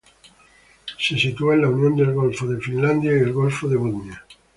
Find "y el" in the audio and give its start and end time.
3.11-3.33